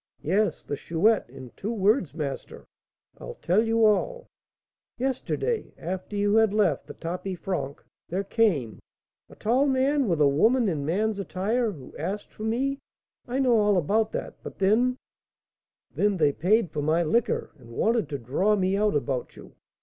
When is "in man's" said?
10.67-11.19